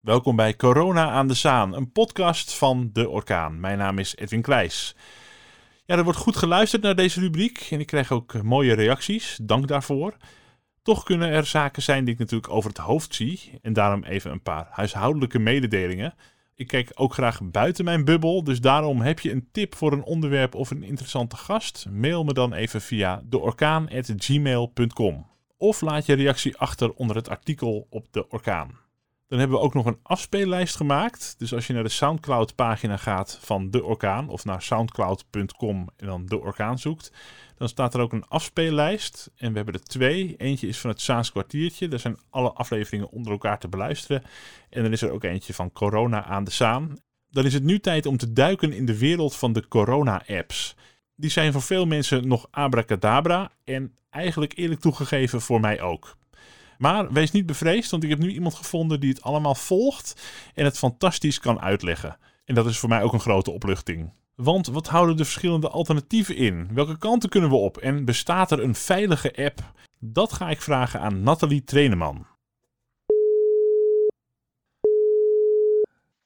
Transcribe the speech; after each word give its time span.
Welkom 0.00 0.36
bij 0.36 0.56
Corona 0.56 1.10
aan 1.10 1.28
de 1.28 1.34
Zaan, 1.34 1.74
een 1.74 1.92
podcast 1.92 2.54
van 2.54 2.90
De 2.92 3.08
Orkaan. 3.08 3.60
Mijn 3.60 3.78
naam 3.78 3.98
is 3.98 4.16
Edwin 4.16 4.42
Kleijs. 4.42 4.96
Ja, 5.84 5.96
er 5.96 6.04
wordt 6.04 6.18
goed 6.18 6.36
geluisterd 6.36 6.82
naar 6.82 6.94
deze 6.94 7.20
rubriek 7.20 7.68
en 7.70 7.80
ik 7.80 7.86
krijg 7.86 8.12
ook 8.12 8.42
mooie 8.42 8.74
reacties. 8.74 9.38
Dank 9.42 9.68
daarvoor. 9.68 10.16
Toch 10.82 11.02
kunnen 11.02 11.28
er 11.28 11.46
zaken 11.46 11.82
zijn 11.82 12.04
die 12.04 12.14
ik 12.14 12.20
natuurlijk 12.20 12.52
over 12.52 12.70
het 12.70 12.78
hoofd 12.78 13.14
zie 13.14 13.58
en 13.62 13.72
daarom 13.72 14.04
even 14.04 14.30
een 14.30 14.42
paar 14.42 14.66
huishoudelijke 14.70 15.38
mededelingen. 15.38 16.14
Ik 16.54 16.66
kijk 16.66 16.90
ook 16.94 17.12
graag 17.12 17.40
buiten 17.42 17.84
mijn 17.84 18.04
bubbel, 18.04 18.44
dus 18.44 18.60
daarom 18.60 19.00
heb 19.00 19.20
je 19.20 19.32
een 19.32 19.48
tip 19.52 19.74
voor 19.74 19.92
een 19.92 20.04
onderwerp 20.04 20.54
of 20.54 20.70
een 20.70 20.82
interessante 20.82 21.36
gast? 21.36 21.86
Mail 21.90 22.24
me 22.24 22.32
dan 22.32 22.52
even 22.52 22.80
via 22.80 23.22
deorkaan.gmail.com 23.24 25.26
of 25.56 25.80
laat 25.80 26.06
je 26.06 26.14
reactie 26.14 26.56
achter 26.56 26.92
onder 26.92 27.16
het 27.16 27.28
artikel 27.28 27.86
op 27.90 28.06
De 28.10 28.28
Orkaan. 28.28 28.88
Dan 29.30 29.38
hebben 29.38 29.58
we 29.58 29.64
ook 29.64 29.74
nog 29.74 29.86
een 29.86 29.98
afspeellijst 30.02 30.76
gemaakt. 30.76 31.34
Dus 31.38 31.54
als 31.54 31.66
je 31.66 31.72
naar 31.72 31.82
de 31.82 31.88
Soundcloud 31.88 32.54
pagina 32.54 32.96
gaat 32.96 33.38
van 33.42 33.70
De 33.70 33.84
Orkaan 33.84 34.28
of 34.28 34.44
naar 34.44 34.62
soundcloud.com 34.62 35.88
en 35.96 36.06
dan 36.06 36.26
De 36.26 36.40
Orkaan 36.40 36.78
zoekt, 36.78 37.12
dan 37.56 37.68
staat 37.68 37.94
er 37.94 38.00
ook 38.00 38.12
een 38.12 38.28
afspeellijst. 38.28 39.30
En 39.36 39.50
we 39.50 39.56
hebben 39.56 39.74
er 39.74 39.82
twee. 39.82 40.34
Eentje 40.36 40.66
is 40.66 40.78
van 40.78 40.90
het 40.90 41.00
Saans 41.00 41.30
kwartiertje. 41.30 41.88
Daar 41.88 41.98
zijn 41.98 42.18
alle 42.30 42.52
afleveringen 42.52 43.10
onder 43.10 43.32
elkaar 43.32 43.58
te 43.58 43.68
beluisteren. 43.68 44.22
En 44.70 44.82
dan 44.82 44.92
is 44.92 45.02
er 45.02 45.10
ook 45.10 45.24
eentje 45.24 45.54
van 45.54 45.72
Corona 45.72 46.24
aan 46.24 46.44
de 46.44 46.50
Zaan. 46.50 46.98
Dan 47.30 47.44
is 47.44 47.54
het 47.54 47.64
nu 47.64 47.80
tijd 47.80 48.06
om 48.06 48.16
te 48.16 48.32
duiken 48.32 48.72
in 48.72 48.86
de 48.86 48.98
wereld 48.98 49.36
van 49.36 49.52
de 49.52 49.68
corona-apps. 49.68 50.76
Die 51.16 51.30
zijn 51.30 51.52
voor 51.52 51.62
veel 51.62 51.86
mensen 51.86 52.28
nog 52.28 52.46
abracadabra 52.50 53.50
en 53.64 53.94
eigenlijk 54.10 54.56
eerlijk 54.56 54.80
toegegeven 54.80 55.40
voor 55.40 55.60
mij 55.60 55.80
ook. 55.80 56.18
Maar 56.80 57.12
wees 57.12 57.30
niet 57.30 57.46
bevreesd, 57.46 57.90
want 57.90 58.02
ik 58.02 58.10
heb 58.10 58.18
nu 58.18 58.30
iemand 58.32 58.54
gevonden 58.54 59.00
die 59.00 59.10
het 59.10 59.22
allemaal 59.22 59.54
volgt 59.54 60.22
en 60.54 60.64
het 60.64 60.78
fantastisch 60.78 61.38
kan 61.38 61.60
uitleggen. 61.60 62.16
En 62.44 62.54
dat 62.54 62.66
is 62.66 62.78
voor 62.78 62.88
mij 62.88 63.02
ook 63.02 63.12
een 63.12 63.20
grote 63.20 63.50
opluchting. 63.50 64.12
Want 64.34 64.66
wat 64.66 64.88
houden 64.88 65.16
de 65.16 65.24
verschillende 65.24 65.68
alternatieven 65.68 66.36
in? 66.36 66.68
Welke 66.74 66.98
kanten 66.98 67.28
kunnen 67.28 67.50
we 67.50 67.56
op? 67.56 67.76
En 67.76 68.04
bestaat 68.04 68.50
er 68.50 68.62
een 68.62 68.74
veilige 68.74 69.44
app? 69.44 69.72
Dat 69.98 70.32
ga 70.32 70.50
ik 70.50 70.62
vragen 70.62 71.00
aan 71.00 71.22
Nathalie 71.22 71.64
Traineman. 71.64 72.26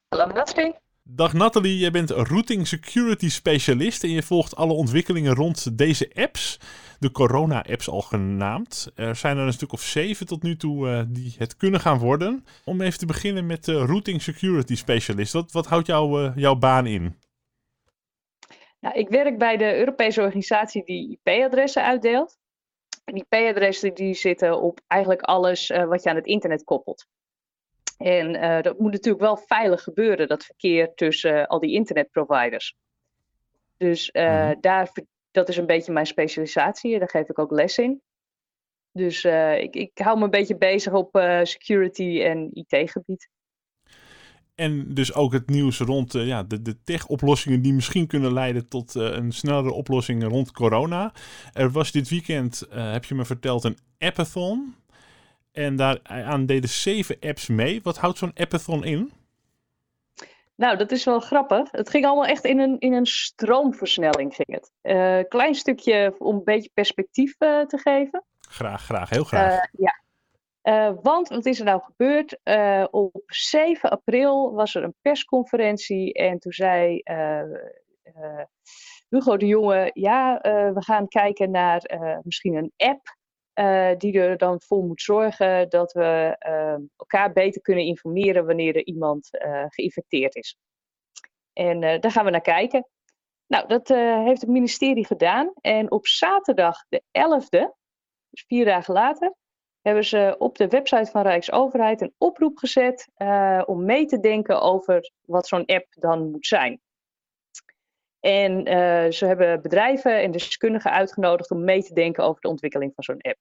Hallo 0.08 0.26
Nathalie. 0.26 0.83
Dag 1.10 1.32
Nathalie, 1.32 1.78
jij 1.78 1.90
bent 1.90 2.10
routing 2.10 2.66
security 2.66 3.28
specialist 3.28 4.04
en 4.04 4.10
je 4.10 4.22
volgt 4.22 4.56
alle 4.56 4.72
ontwikkelingen 4.72 5.34
rond 5.34 5.78
deze 5.78 6.10
apps. 6.14 6.60
De 6.98 7.10
corona-apps 7.10 7.88
al 7.88 8.00
genaamd. 8.00 8.92
Er 8.94 9.16
zijn 9.16 9.36
er 9.36 9.46
een 9.46 9.52
stuk 9.52 9.72
of 9.72 9.80
zeven 9.80 10.26
tot 10.26 10.42
nu 10.42 10.56
toe 10.56 10.88
uh, 10.88 11.02
die 11.08 11.34
het 11.38 11.56
kunnen 11.56 11.80
gaan 11.80 11.98
worden. 11.98 12.44
Om 12.64 12.80
even 12.80 12.98
te 12.98 13.06
beginnen 13.06 13.46
met 13.46 13.64
de 13.64 13.84
routing 13.84 14.22
security 14.22 14.76
specialist. 14.76 15.32
Wat, 15.32 15.52
wat 15.52 15.66
houdt 15.66 15.88
uh, 15.88 16.32
jouw 16.34 16.54
baan 16.54 16.86
in? 16.86 17.18
Nou, 18.80 18.98
ik 18.98 19.08
werk 19.08 19.38
bij 19.38 19.56
de 19.56 19.76
Europese 19.78 20.20
organisatie 20.20 20.84
die 20.84 21.18
IP-adressen 21.22 21.84
uitdeelt. 21.84 22.38
En 23.04 23.14
IP-adressen 23.14 23.94
die 23.94 24.14
zitten 24.14 24.60
op 24.60 24.80
eigenlijk 24.86 25.22
alles 25.22 25.68
wat 25.68 26.02
je 26.02 26.10
aan 26.10 26.16
het 26.16 26.26
internet 26.26 26.64
koppelt. 26.64 27.06
En 27.96 28.34
uh, 28.34 28.62
dat 28.62 28.78
moet 28.78 28.92
natuurlijk 28.92 29.24
wel 29.24 29.36
veilig 29.36 29.82
gebeuren, 29.82 30.28
dat 30.28 30.44
verkeer 30.44 30.94
tussen 30.94 31.34
uh, 31.34 31.44
al 31.44 31.60
die 31.60 31.72
internetproviders. 31.72 32.74
Dus 33.76 34.10
uh, 34.12 34.48
mm. 34.48 34.60
daar, 34.60 34.92
dat 35.30 35.48
is 35.48 35.56
een 35.56 35.66
beetje 35.66 35.92
mijn 35.92 36.06
specialisatie, 36.06 36.98
daar 36.98 37.10
geef 37.10 37.28
ik 37.28 37.38
ook 37.38 37.50
les 37.50 37.78
in. 37.78 38.02
Dus 38.92 39.24
ik, 39.58 39.74
ik 39.74 39.90
hou 39.94 40.18
me 40.18 40.24
een 40.24 40.30
beetje 40.30 40.56
bezig 40.56 40.92
op 40.92 41.08
security 41.42 42.20
en 42.22 42.48
IT-gebied. 42.52 43.28
En 44.54 44.94
dus 44.94 45.14
ook 45.14 45.32
het 45.32 45.48
nieuws 45.48 45.78
rond 45.78 46.12
ja, 46.12 46.42
de, 46.42 46.62
de 46.62 46.82
tech-oplossingen 46.84 47.62
die 47.62 47.72
misschien 47.72 48.06
kunnen 48.06 48.32
leiden 48.32 48.68
tot 48.68 48.94
een 48.94 49.32
snellere 49.32 49.72
oplossing 49.72 50.24
rond 50.24 50.52
corona. 50.52 51.12
Er 51.52 51.70
was 51.70 51.92
dit 51.92 52.08
weekend, 52.08 52.66
heb 52.70 53.04
je 53.04 53.14
me 53.14 53.24
verteld, 53.24 53.64
een 53.64 53.78
appathon. 53.98 54.74
En 55.54 55.76
daaraan 55.76 56.46
deden 56.46 56.70
zeven 56.70 57.16
apps 57.20 57.48
mee. 57.48 57.80
Wat 57.82 57.98
houdt 57.98 58.18
zo'n 58.18 58.34
appathon 58.34 58.84
in? 58.84 59.12
Nou, 60.54 60.76
dat 60.76 60.90
is 60.90 61.04
wel 61.04 61.20
grappig. 61.20 61.70
Het 61.70 61.90
ging 61.90 62.04
allemaal 62.04 62.26
echt 62.26 62.44
in 62.44 62.58
een, 62.58 62.78
in 62.78 62.92
een 62.92 63.06
stroomversnelling. 63.06 64.34
Ging 64.34 64.52
het. 64.52 64.72
Uh, 64.82 65.28
klein 65.28 65.54
stukje 65.54 66.14
om 66.18 66.36
een 66.36 66.44
beetje 66.44 66.70
perspectief 66.74 67.34
uh, 67.38 67.60
te 67.60 67.78
geven. 67.78 68.24
Graag, 68.40 68.84
graag, 68.84 69.10
heel 69.10 69.24
graag. 69.24 69.52
Uh, 69.52 69.86
ja. 70.62 70.94
want 71.02 71.28
wat 71.28 71.46
is 71.46 71.58
er 71.58 71.64
nou 71.64 71.82
gebeurd? 71.82 72.38
op 72.90 73.22
7 73.26 73.90
april 73.90 74.52
was 74.52 74.74
er 74.74 74.82
een 74.82 74.94
persconferentie 75.00 76.12
en 76.12 76.38
toen 76.38 76.52
zei 76.52 77.02
Hugo 79.08 79.36
de 79.36 79.46
Jonge: 79.46 79.90
Ja, 79.92 80.38
we 80.74 80.82
gaan 80.82 81.08
kijken 81.08 81.50
naar 81.50 82.00
misschien 82.22 82.54
een 82.54 82.72
app 82.76 83.16
uh, 83.54 83.90
die 83.98 84.20
er 84.20 84.36
dan 84.36 84.60
voor 84.60 84.84
moet 84.84 85.02
zorgen 85.02 85.68
dat 85.68 85.92
we 85.92 86.36
uh, 86.46 86.86
elkaar 86.96 87.32
beter 87.32 87.60
kunnen 87.60 87.84
informeren 87.84 88.46
wanneer 88.46 88.76
er 88.76 88.84
iemand 88.84 89.28
uh, 89.32 89.64
geïnfecteerd 89.68 90.34
is. 90.34 90.56
En 91.52 91.80
daar 91.80 92.10
gaan 92.10 92.24
we 92.24 92.30
naar 92.30 92.40
kijken. 92.40 92.88
Nou, 93.46 93.68
dat 93.68 93.88
heeft 94.24 94.40
het 94.40 94.50
ministerie 94.50 95.06
gedaan. 95.06 95.52
En 95.60 95.90
op 95.90 96.06
zaterdag 96.06 96.84
de 96.88 97.02
11e, 97.02 97.66
dus 98.30 98.44
vier 98.46 98.64
dagen 98.64 98.94
later, 98.94 99.34
hebben 99.82 100.04
ze 100.04 100.34
op 100.38 100.56
de 100.56 100.68
website 100.68 101.10
van 101.10 101.22
Rijksoverheid 101.22 102.00
een 102.00 102.14
oproep 102.18 102.58
gezet 102.58 103.08
om 103.66 103.84
mee 103.84 104.06
te 104.06 104.20
denken 104.20 104.60
over 104.60 105.10
wat 105.20 105.46
zo'n 105.46 105.66
app 105.66 105.86
dan 105.90 106.30
moet 106.30 106.46
zijn. 106.46 106.80
En 108.24 108.68
uh, 108.68 109.10
ze 109.10 109.26
hebben 109.26 109.62
bedrijven 109.62 110.22
en 110.22 110.30
deskundigen 110.30 110.90
uitgenodigd 110.90 111.50
om 111.50 111.64
mee 111.64 111.82
te 111.82 111.94
denken 111.94 112.24
over 112.24 112.40
de 112.40 112.48
ontwikkeling 112.48 112.92
van 112.94 113.04
zo'n 113.04 113.20
app. 113.20 113.38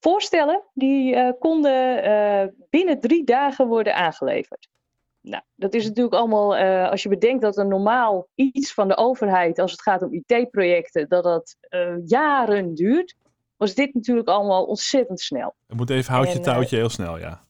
Voorstellen 0.00 0.62
die 0.74 1.14
uh, 1.14 1.30
konden 1.38 2.04
uh, 2.04 2.48
binnen 2.70 3.00
drie 3.00 3.24
dagen 3.24 3.66
worden 3.66 3.94
aangeleverd. 3.94 4.68
Nou, 5.20 5.42
dat 5.54 5.74
is 5.74 5.86
natuurlijk 5.86 6.14
allemaal, 6.14 6.56
als 6.90 7.02
je 7.02 7.08
bedenkt 7.08 7.42
dat 7.42 7.56
een 7.56 7.68
normaal 7.68 8.28
iets 8.34 8.74
van 8.74 8.88
de 8.88 8.96
overheid, 8.96 9.58
als 9.58 9.70
het 9.70 9.82
gaat 9.82 10.02
om 10.02 10.12
IT-projecten, 10.12 11.08
dat 11.08 11.24
dat 11.24 11.56
jaren 12.04 12.74
duurt, 12.74 13.14
was 13.56 13.74
dit 13.74 13.94
natuurlijk 13.94 14.28
allemaal 14.28 14.64
ontzettend 14.64 15.20
snel. 15.20 15.54
Het 15.66 15.76
moet 15.76 15.90
even 15.90 16.12
houtje 16.12 16.40
touwtje 16.40 16.76
heel 16.76 16.88
snel, 16.88 17.18
ja. 17.18 17.44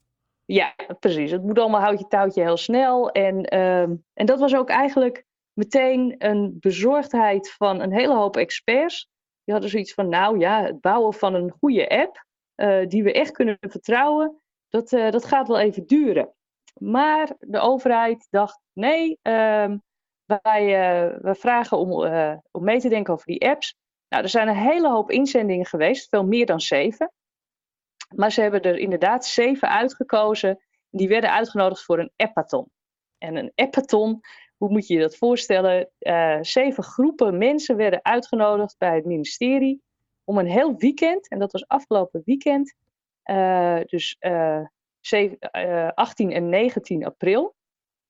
Ja, 0.45 0.75
precies. 1.01 1.31
Het 1.31 1.43
moet 1.43 1.59
allemaal 1.59 1.81
houtje 1.81 2.07
touwtje 2.07 2.43
heel 2.43 2.57
snel. 2.57 3.11
En, 3.11 3.45
ehm, 3.45 3.95
en 4.15 4.27
dat 4.27 4.39
was 4.39 4.55
ook 4.55 4.69
eigenlijk 4.69 5.26
meteen 5.57 6.15
een 6.19 6.57
bezorgdheid 6.61 7.53
van 7.53 7.81
een 7.81 7.93
hele 7.93 8.15
hoop 8.15 8.37
experts. 8.37 9.09
Die 9.45 9.55
hadden 9.55 9.71
zoiets 9.71 9.95
van, 9.95 10.09
nou 10.09 10.39
ja, 10.39 10.63
het 10.63 10.81
bouwen 10.81 11.15
van 11.15 11.35
een 11.35 11.51
goede 11.51 11.89
app, 11.89 12.25
uh, 12.57 12.87
die 12.87 13.03
we 13.03 13.13
echt 13.13 13.31
kunnen 13.31 13.57
vertrouwen, 13.61 14.41
dat, 14.69 14.93
uh, 14.93 15.11
dat 15.11 15.25
gaat 15.25 15.49
wel 15.49 15.59
even 15.59 15.87
duren. 15.87 16.35
Maar 16.75 17.35
de 17.39 17.59
overheid 17.59 18.27
dacht, 18.31 18.61
nee, 18.73 19.19
uh, 19.23 19.73
wij, 20.25 20.65
uh, 20.65 21.19
wij 21.21 21.35
vragen 21.35 21.79
om, 21.79 21.91
om 22.51 22.65
mee 22.65 22.81
te 22.81 22.89
denken 22.89 23.13
over 23.13 23.27
die 23.27 23.49
apps. 23.49 23.75
Nou, 24.09 24.23
er 24.23 24.29
zijn 24.29 24.49
een 24.49 24.57
hele 24.57 24.89
hoop 24.89 25.11
inzendingen 25.11 25.67
geweest, 25.67 26.09
veel 26.09 26.25
meer 26.25 26.47
dan 26.47 26.61
zeven. 26.61 27.13
Maar 28.15 28.33
ze 28.33 28.41
hebben 28.41 28.63
er 28.63 28.79
inderdaad 28.79 29.27
zeven 29.27 29.69
uitgekozen. 29.69 30.65
Die 30.91 31.09
werden 31.09 31.33
uitgenodigd 31.33 31.85
voor 31.85 31.99
een 31.99 32.13
appathon. 32.17 32.71
En 33.19 33.37
een 33.37 33.53
appathon, 33.55 34.21
hoe 34.57 34.71
moet 34.71 34.87
je 34.87 34.95
je 34.95 35.01
dat 35.01 35.17
voorstellen? 35.17 35.89
Uh, 35.99 36.39
zeven 36.41 36.83
groepen 36.83 37.39
mensen 37.39 37.77
werden 37.77 38.05
uitgenodigd 38.05 38.79
bij 38.79 38.95
het 38.95 39.05
ministerie 39.05 39.83
om 40.25 40.39
een 40.39 40.47
heel 40.47 40.77
weekend, 40.77 41.29
en 41.29 41.39
dat 41.39 41.53
was 41.53 41.69
afgelopen 41.69 42.23
weekend, 42.25 42.75
uh, 43.25 43.81
dus 43.87 44.17
uh, 44.21 44.65
7, 45.01 45.39
18 45.95 46.33
en 46.33 46.49
19 46.49 47.05
april, 47.05 47.55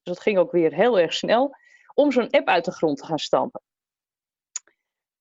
dus 0.03 0.15
dat 0.15 0.21
ging 0.21 0.39
ook 0.39 0.53
weer 0.53 0.75
heel 0.75 0.99
erg 0.99 1.13
snel, 1.13 1.57
om 1.95 2.13
zo'n 2.13 2.31
app 2.31 2.49
uit 2.49 2.65
de 2.65 2.73
grond 2.73 2.99
te 2.99 3.05
gaan 3.05 3.19
stampen. 3.19 3.61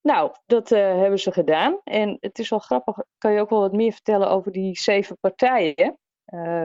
Nou, 0.01 0.31
dat 0.45 0.69
hebben 0.69 1.19
ze 1.19 1.31
gedaan. 1.31 1.79
En 1.83 2.17
het 2.19 2.39
is 2.39 2.49
wel 2.49 2.59
grappig, 2.59 2.97
kan 3.17 3.33
je 3.33 3.39
ook 3.39 3.49
wel 3.49 3.59
wat 3.59 3.73
meer 3.73 3.91
vertellen 3.91 4.29
over 4.29 4.51
die 4.51 4.79
zeven 4.79 5.17
partijen, 5.19 5.97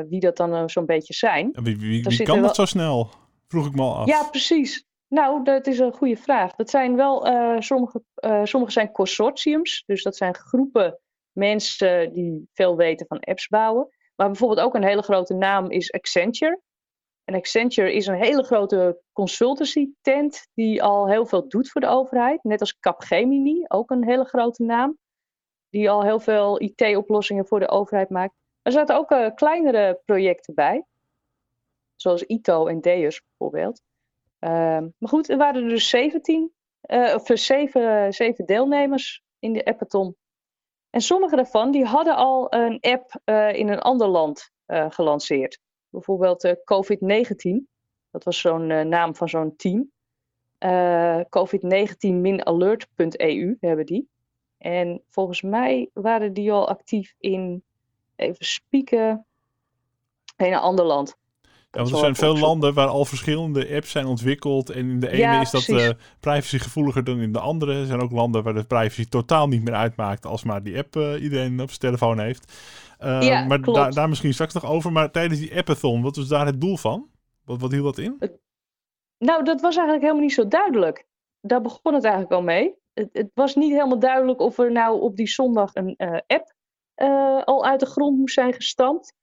wie 0.09 0.21
dat 0.21 0.37
dan 0.37 0.71
zo'n 0.71 0.87
beetje 0.87 1.15
zijn. 1.15 1.51
Wie, 1.53 1.79
wie, 1.79 2.03
wie 2.03 2.23
kan 2.23 2.35
dat 2.35 2.45
wel... 2.45 2.55
zo 2.55 2.65
snel? 2.65 3.11
Vroeg 3.51 3.67
ik 3.67 3.75
me 3.75 3.83
al 3.83 3.97
af. 3.97 4.07
Ja, 4.07 4.23
precies. 4.25 4.85
Nou, 5.09 5.45
dat 5.45 5.67
is 5.67 5.79
een 5.79 5.93
goede 5.93 6.17
vraag. 6.17 6.55
Dat 6.55 6.71
zijn 6.71 6.97
wel, 6.97 7.27
uh, 7.27 7.61
sommige, 7.61 8.03
uh, 8.25 8.45
sommige 8.45 8.73
zijn 8.73 8.93
consortiums. 8.93 9.83
Dus 9.87 10.03
dat 10.03 10.17
zijn 10.17 10.35
groepen 10.35 11.01
mensen 11.33 12.13
die 12.13 12.49
veel 12.53 12.77
weten 12.77 13.07
van 13.07 13.21
apps 13.21 13.49
bouwen. 13.49 13.89
Maar 14.17 14.27
bijvoorbeeld 14.27 14.61
ook 14.61 14.75
een 14.75 14.85
hele 14.85 15.03
grote 15.03 15.35
naam 15.35 15.71
is 15.71 15.93
Accenture. 15.93 16.61
En 17.25 17.35
Accenture 17.35 17.93
is 17.93 18.07
een 18.07 18.23
hele 18.23 18.43
grote 18.43 19.03
consultancy 19.13 19.89
tent 20.01 20.47
die 20.55 20.83
al 20.83 21.09
heel 21.09 21.27
veel 21.27 21.49
doet 21.49 21.71
voor 21.71 21.81
de 21.81 21.87
overheid. 21.87 22.45
Net 22.45 22.61
als 22.61 22.79
Capgemini, 22.79 23.65
ook 23.69 23.91
een 23.91 24.05
hele 24.05 24.25
grote 24.25 24.63
naam. 24.63 24.99
Die 25.69 25.91
al 25.91 26.03
heel 26.03 26.21
veel 26.21 26.61
IT-oplossingen 26.61 27.47
voor 27.47 27.61
de 27.61 27.69
overheid 27.69 28.11
maakt. 28.11 28.35
Er 28.63 28.73
zaten 28.73 28.97
ook 28.97 29.11
uh, 29.11 29.35
kleinere 29.35 30.01
projecten 30.05 30.55
bij. 30.55 30.85
Zoals 32.01 32.23
Ito 32.23 32.67
en 32.67 32.81
Deus 32.81 33.23
bijvoorbeeld. 33.29 33.83
Ehm, 34.39 34.89
maar 34.99 35.09
goed, 35.09 35.29
er 35.29 35.37
waren 35.37 35.63
er 35.63 35.69
dus 35.69 35.89
17, 35.89 36.53
uh, 36.87 37.15
of 37.15 37.39
7, 37.39 38.13
7 38.13 38.47
deelnemers 38.47 39.23
in 39.39 39.53
de 39.53 39.65
appathon. 39.65 40.17
En 40.91 41.01
sommige 41.01 41.37
daarvan 41.37 41.71
die 41.71 41.85
hadden 41.85 42.17
al 42.17 42.55
een 42.55 42.81
app 42.81 43.21
uh, 43.25 43.55
in 43.55 43.69
een 43.69 43.79
ander 43.79 44.09
land 44.09 44.51
uh, 44.67 44.91
gelanceerd. 44.91 45.61
Bijvoorbeeld 45.89 46.57
COVID-19. 46.65 47.69
Dat 48.11 48.25
was 48.25 48.41
zo'n 48.41 48.89
naam 48.89 49.15
van 49.15 49.29
zo'n 49.29 49.57
team. 49.57 49.91
COVID-19-alert.eu 51.29 53.57
hebben 53.61 53.87
die. 53.87 54.09
En 54.59 55.03
volgens 55.09 55.43
mij 55.43 55.91
waren 55.93 56.33
die 56.33 56.53
al 56.53 56.69
actief 56.69 57.15
in, 57.19 57.65
even 58.17 58.45
spieken, 58.45 59.27
in 60.37 60.53
een 60.53 60.55
ander 60.55 60.85
land. 60.85 61.19
Ja, 61.71 61.81
want 61.81 61.93
er 61.93 61.99
zijn 61.99 62.15
veel 62.15 62.39
landen 62.39 62.75
waar 62.75 62.87
al 62.87 63.05
verschillende 63.05 63.75
apps 63.75 63.91
zijn 63.91 64.07
ontwikkeld. 64.07 64.71
En 64.71 64.91
in 64.91 65.01
de 65.01 65.09
ene 65.09 65.19
Ja, 65.19 65.41
is 65.41 65.51
dat 65.51 65.65
precies. 65.65 65.89
uh, 65.89 65.95
privacygevoeliger 66.21 67.05
dan 67.05 67.21
in 67.21 67.33
de 67.33 67.39
andere. 67.41 67.81
Er 67.81 67.87
zijn 67.87 68.01
ook 68.01 68.11
landen 68.11 68.43
waar 68.43 68.55
de 68.55 68.65
privacy 68.65 69.05
totaal 69.09 69.49
niet 69.49 69.65
meer 69.65 69.75
uitmaakt 69.75 70.27
als 70.27 70.45
maar 70.45 70.63
die 70.63 70.79
app 70.79 70.97
eh, 70.97 71.23
iedereen 71.23 71.61
op 71.61 71.69
zijn 71.69 71.81
telefoon 71.81 72.19
heeft. 72.21 72.53
Uh, 73.01 73.23
Ja, 73.23 73.45
maar 73.45 73.61
daar, 73.61 73.93
daar 73.93 74.09
misschien 74.09 74.33
straks 74.33 74.55
nog 74.55 74.65
over. 74.67 74.93
Maar 74.93 75.11
tijdens 75.11 75.41
die 75.41 75.57
appathon, 75.57 76.03
wat 76.03 76.17
was 76.17 76.29
daar 76.29 76.47
het 76.47 76.61
doel 76.61 76.77
van? 76.77 77.09
Wat, 77.45 77.61
wat 77.61 77.71
hield 77.71 77.85
dat 77.85 77.99
in? 77.99 78.19
Nou, 79.19 79.45
dat 79.45 79.61
was 79.61 79.75
eigenlijk 79.75 80.03
helemaal 80.03 80.25
niet 80.25 80.35
zo 80.35 80.49
duidelijk. 80.49 81.07
Daar 81.41 81.61
begon 81.61 81.95
het 81.95 82.05
eigenlijk 82.05 82.35
al 82.35 82.43
mee. 82.43 82.75
Het, 82.93 83.09
het 83.13 83.31
was 83.35 83.55
niet 83.55 83.73
helemaal 83.73 83.99
duidelijk 83.99 84.41
of 84.41 84.59
er 84.59 84.73
nou 84.73 85.01
op 85.01 85.17
die 85.17 85.29
zondag 85.29 85.71
een 85.75 85.95
eh, 85.97 86.19
app 86.27 86.55
eh, 86.95 87.43
al 87.45 87.65
uit 87.65 87.81
de 87.81 87.87
grond 87.87 88.19
moest 88.19 88.35
zijn 88.35 88.53
gestampt. 88.53 89.15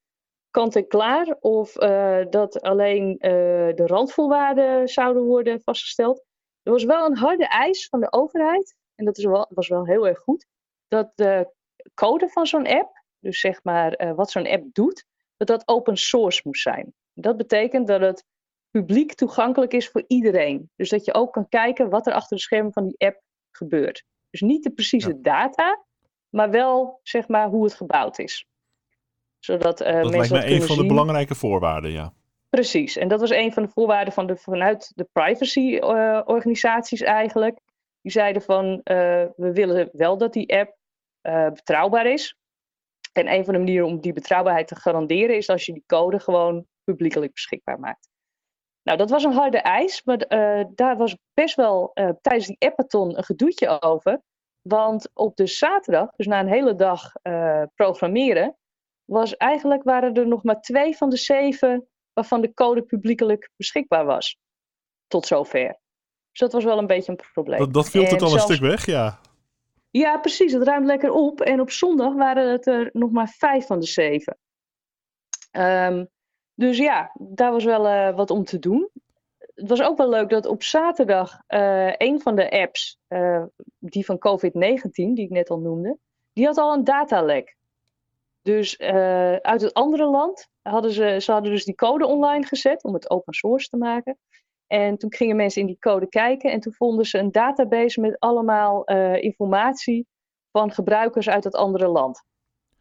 Kant 0.58 0.76
en 0.76 0.88
klaar. 0.88 1.38
Of 1.40 1.76
eh, 1.76 2.26
dat 2.30 2.62
alleen 2.62 3.18
eh, 3.20 3.32
de 3.76 3.84
randvoorwaarden 3.86 4.88
zouden 4.88 5.24
worden 5.24 5.62
vastgesteld. 5.62 6.24
Er 6.64 6.72
was 6.72 6.84
wel 6.84 7.06
een 7.06 7.18
harde 7.18 7.48
eis 7.48 7.88
van 7.88 8.00
de 8.00 8.12
overheid. 8.12 8.76
En 8.96 9.06
dat 9.06 9.18
is 9.18 9.26
wel, 9.26 9.48
was 9.50 9.68
wel 9.68 9.86
heel 9.86 10.08
erg 10.08 10.20
goed. 10.20 10.46
Dat 10.88 11.12
de 11.16 11.54
code 11.94 12.30
van 12.30 12.46
zo'n 12.46 12.68
app, 12.68 13.04
dus 13.20 13.40
zeg 13.40 13.64
maar 13.64 13.94
eh, 13.94 14.14
wat 14.14 14.32
zo'n 14.32 14.48
app 14.48 14.64
doet, 14.74 15.06
dat 15.36 15.48
dat 15.48 15.68
open 15.68 15.98
source 15.98 16.42
moest 16.44 16.62
zijn. 16.62 16.94
Dat 17.14 17.38
betekent 17.38 17.88
dat 17.88 18.02
het 18.02 18.26
publiek 18.70 19.14
toegankelijk 19.14 19.74
is 19.74 19.90
voor 19.90 20.04
iedereen. 20.08 20.70
Dus 20.76 20.90
dat 20.90 21.06
je 21.06 21.14
ook 21.14 21.34
kan 21.34 21.50
kijken 21.50 21.90
wat 21.90 22.08
er 22.08 22.14
achter 22.14 22.38
de 22.38 22.44
schermen 22.44 22.74
van 22.74 22.84
die 22.88 22.98
app 22.98 23.22
gebeurt. 23.52 24.04
Dus 24.30 24.42
niet 24.42 24.64
de 24.64 24.72
precieze 24.72 25.22
data, 25.22 25.84
maar 26.30 26.50
wel 26.50 27.00
zeg 27.04 27.28
maar 27.28 27.48
hoe 27.48 27.64
het 27.64 27.74
gebouwd 27.74 28.20
is. 28.20 28.48
Zodat 29.48 29.82
eh, 29.82 29.94
dat 29.94 30.12
mensen 30.12 30.18
lijkt 30.18 30.32
mij 30.32 30.42
dat 30.42 30.52
een 30.52 30.68
van 30.68 30.78
de 30.78 30.86
belangrijke 30.86 31.36
voorwaarden, 31.36 31.92
ja. 31.92 32.14
Precies, 32.50 32.98
en 32.98 33.08
dat 33.08 33.20
was 33.20 33.30
een 33.30 33.54
van 33.54 33.64
de 33.64 33.70
voorwaarden 33.70 34.14
van 34.14 34.28
de, 34.28 34.36
vanuit 34.36 34.92
de 34.96 35.08
privacy-organisaties 35.12 37.02
eigenlijk. 37.02 37.60
Die 38.02 38.12
zeiden 38.12 38.42
van, 38.42 38.82
eh, 38.84 38.96
we 39.36 39.52
willen 39.54 39.90
wel 39.92 40.18
dat 40.18 40.34
die 40.34 40.58
app 40.58 40.78
eh, 41.22 41.50
betrouwbaar 41.50 42.06
is. 42.06 42.36
En 43.14 43.34
een 43.34 43.46
van 43.46 43.54
de 43.54 43.60
manieren 43.60 43.88
om 43.88 44.00
die 44.00 44.14
betrouwbaarheid 44.14 44.68
te 44.68 44.76
garanderen 44.76 45.36
is 45.36 45.50
als 45.50 45.66
je 45.66 45.74
die 45.74 45.84
code 45.86 46.20
gewoon 46.20 46.66
publiekelijk 46.84 47.34
beschikbaar 47.34 47.80
maakt. 47.80 48.10
Nou, 48.84 48.98
dat 48.98 49.10
was 49.10 49.24
een 49.24 49.34
harde 49.34 49.58
eis, 49.58 50.04
maar 50.04 50.18
eh, 50.18 50.66
daar 50.76 50.98
was 50.98 51.18
best 51.34 51.56
wel 51.56 51.92
eh, 51.94 52.10
tijdens 52.22 52.48
die 52.48 52.56
appathon 52.60 53.18
een 53.18 53.24
gedoetje 53.24 53.82
over. 53.82 54.22
Want 54.62 55.10
op 55.14 55.36
de 55.36 55.48
zaterdag, 55.48 56.10
dus 56.16 56.28
na 56.28 56.40
een 56.40 56.48
hele 56.48 56.76
dag 56.76 57.12
eh, 57.22 57.64
programmeren, 57.76 58.58
was 59.08 59.38
eigenlijk 59.38 59.84
waren 59.84 60.14
er 60.14 60.28
nog 60.28 60.44
maar 60.44 60.62
twee 60.62 60.98
van 60.98 61.10
de 61.10 61.18
zeven 61.18 61.88
waarvan 62.14 62.42
de 62.42 62.54
code 62.54 62.82
publiekelijk 62.82 63.50
beschikbaar 63.56 64.06
was. 64.06 64.38
Tot 65.08 65.26
zover. 65.26 65.80
Dus 66.32 66.40
dat 66.40 66.52
was 66.52 66.64
wel 66.64 66.78
een 66.78 66.88
beetje 66.88 67.12
een 67.12 67.26
probleem. 67.34 67.60
Dat, 67.60 67.74
dat 67.74 67.90
viel 67.90 68.04
het 68.04 68.22
al 68.22 68.34
een 68.34 68.40
stuk 68.40 68.60
weg, 68.60 68.86
ja. 68.86 69.20
Ja, 69.90 70.18
precies. 70.18 70.54
Het 70.54 70.64
ruimt 70.64 70.86
lekker 70.86 71.12
op. 71.12 71.42
En 71.42 71.62
op 71.62 71.72
zondag 71.72 72.14
waren 72.14 72.52
het 72.52 72.68
er 72.68 72.90
nog 72.94 73.12
maar 73.12 73.30
vijf 73.30 73.66
van 73.66 73.80
de 73.80 73.86
zeven. 73.86 74.38
Ehm, 75.52 76.06
dus 76.54 76.78
ja, 76.78 77.12
daar 77.14 77.52
was 77.52 77.64
wel 77.64 77.88
eh, 77.88 78.16
wat 78.16 78.30
om 78.30 78.44
te 78.44 78.60
doen. 78.60 78.90
Het 79.38 79.70
was 79.70 79.82
ook 79.82 79.98
wel 79.98 80.10
leuk 80.10 80.30
dat 80.30 80.46
op 80.46 80.64
zaterdag 80.64 81.42
eh, 81.48 81.94
een 81.98 82.22
van 82.22 82.36
de 82.36 82.52
apps, 82.52 82.98
eh, 83.08 83.44
die 83.80 84.06
van 84.06 84.18
COVID-19, 84.18 85.14
die 85.14 85.26
ik 85.26 85.30
net 85.30 85.50
al 85.50 85.60
noemde, 85.60 85.98
die 86.34 86.46
had 86.46 86.58
al 86.58 86.74
een 86.74 86.84
datalek. 86.84 87.57
Dus 88.48 88.76
eh, 88.76 89.36
uit 89.36 89.62
het 89.62 89.74
andere 89.74 90.06
land 90.06 90.48
hadden 90.62 90.92
ze, 90.92 91.18
ze 91.22 91.32
hadden 91.32 91.52
dus 91.52 91.66
die 91.66 91.76
code 91.76 92.06
online 92.06 92.46
gezet 92.46 92.84
om 92.84 92.94
het 92.94 93.10
open 93.10 93.34
source 93.34 93.70
te 93.70 93.78
maken. 93.78 94.18
En 94.68 94.98
toen 94.98 95.14
gingen 95.14 95.36
mensen 95.36 95.62
in 95.62 95.68
die 95.68 95.80
code 95.80 96.10
kijken 96.10 96.52
en 96.52 96.60
toen 96.60 96.74
vonden 96.74 97.06
ze 97.06 97.18
een 97.18 97.32
database 97.32 98.02
met 98.02 98.20
allemaal 98.20 98.86
eh, 98.86 99.24
informatie 99.24 100.08
van 100.52 100.72
gebruikers 100.72 101.30
uit 101.30 101.44
het 101.44 101.56
andere 101.56 101.88
land. 101.88 102.24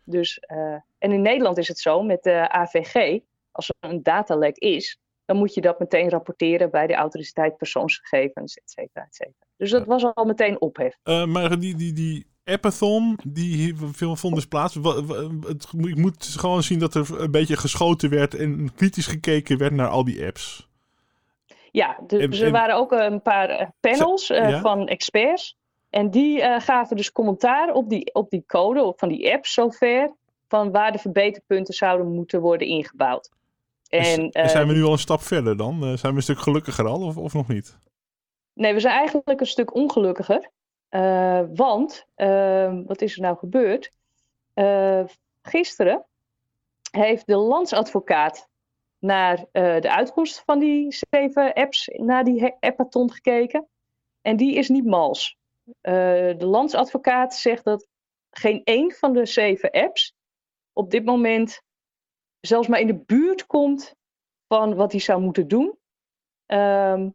Dus, 0.05 0.39
eh, 0.39 0.79
en 0.99 1.13
in 1.13 1.23
Nederland 1.23 1.59
is 1.59 1.69
het 1.69 1.79
zo 1.79 2.03
met 2.03 2.23
de 2.23 2.53
AVG, 2.53 3.21
als 3.51 3.69
er 3.69 3.91
een 3.91 4.03
datalek 4.03 4.57
is, 4.57 4.99
dan 5.25 5.37
moet 5.37 5.55
je 5.55 5.61
dat 5.61 5.79
meteen 5.79 6.11
rapporteren 6.11 6.71
bij 6.71 6.87
de 6.87 6.95
autoriteit 6.95 7.57
persoonsgegevens, 7.57 8.57
et 8.57 8.71
cetera, 8.71 9.05
et 9.05 9.15
cetera. 9.15 9.47
Dus 9.57 9.71
dat 9.71 9.87
was 9.87 10.05
al 10.05 10.25
meteen 10.25 10.61
ophef. 10.61 10.99
Maar 11.27 11.59
die, 11.59 11.77
die, 11.77 11.93
die 11.93 12.36
appathon, 12.47 13.19
die 13.25 13.75
vond 13.99 14.35
dus 14.35 14.47
plaats. 14.47 14.75
Het, 14.75 15.67
ik 15.79 15.97
moet 15.97 16.25
gewoon 16.39 16.63
zien 16.63 16.79
dat 16.79 16.95
er 16.95 17.21
een 17.21 17.31
beetje 17.31 17.57
geschoten 17.57 18.11
werd 18.11 18.35
en 18.35 18.75
kritisch 18.75 19.07
gekeken 19.07 19.59
werd 19.59 19.73
naar 19.73 19.89
al 19.89 20.05
die 20.05 20.27
apps. 20.27 20.69
Ja, 21.71 21.99
dus 22.07 22.23
En- 22.23 22.33
er 22.33 22.47
en- 22.47 22.53
waren 22.53 22.77
ook 22.77 22.93
een 22.93 23.23
paar 23.23 23.49
eh, 23.49 23.67
panels 23.81 24.31
eh, 24.31 24.61
van 24.61 24.87
experts. 24.89 25.57
En 25.91 26.11
die 26.11 26.43
eh, 26.43 26.61
gaven 26.61 26.97
dus 26.97 27.13
commentaar 27.13 27.73
op 27.73 27.89
die, 27.89 28.15
op 28.15 28.31
die 28.31 28.45
code 28.47 28.83
of 28.83 28.99
van 28.99 29.09
die 29.09 29.33
apps 29.33 29.53
zover. 29.53 30.15
Van 30.49 30.71
waar 30.71 30.93
de 30.93 30.99
verbeterpunten 30.99 31.75
zouden 31.75 32.13
moeten 32.15 32.41
worden 32.41 32.67
ingebouwd. 32.67 33.31
En, 33.89 34.31
eh, 34.31 34.49
zijn 34.49 34.67
we 34.67 34.73
nu 34.75 34.83
al 34.85 34.93
een 34.93 34.99
stap 34.99 35.23
verder 35.23 35.57
dan? 35.57 35.75
Eh, 35.75 35.81
zijn 35.81 36.13
we 36.13 36.17
een 36.19 36.23
stuk 36.23 36.39
gelukkiger 36.39 36.87
al 36.87 37.01
of, 37.03 37.17
of 37.17 37.35
nog 37.35 37.49
niet? 37.49 37.79
Nee, 38.55 38.75
we 38.75 38.81
zijn 38.81 38.95
eigenlijk 38.97 39.41
een 39.41 39.47
stuk 39.47 39.75
ongelukkiger. 39.75 40.51
Eh, 40.89 41.43
want, 41.55 42.07
ehm, 42.15 42.83
wat 42.85 43.03
is 43.03 43.15
er 43.17 43.23
nou 43.23 43.37
gebeurd? 43.37 43.91
Eh, 44.55 45.05
gisteren 45.43 46.07
heeft 46.91 47.27
de 47.27 47.37
landsadvocaat 47.37 48.49
naar 48.99 49.47
eh, 49.53 49.81
de 49.81 49.91
uitkomst 49.91 50.43
van 50.45 50.59
die 50.59 50.97
zeven 51.11 51.53
apps, 51.53 51.89
naar 51.93 52.25
die 52.25 52.55
appathon 52.61 53.13
gekeken. 53.13 53.69
En 54.23 54.37
die 54.37 54.55
is 54.55 54.69
niet 54.69 54.87
mals. 54.87 55.37
De 55.81 56.37
landsadvocaat 56.39 57.35
zegt 57.35 57.65
dat 57.65 57.89
geen 58.31 58.61
één 58.65 58.93
van 58.93 59.13
de 59.13 59.27
zeven 59.27 59.71
apps 59.71 60.15
op 60.73 60.91
dit 60.91 61.05
moment 61.05 61.63
zelfs 62.41 62.69
maar 62.69 62.81
in 62.81 62.87
de 62.87 62.99
buurt 62.99 63.47
komt 63.47 63.95
van 64.49 64.75
wat 64.75 64.93
hij 64.93 65.01
zou 65.01 65.21
moeten 65.21 65.49
doen. 65.49 65.79
Ehm, 66.47 67.11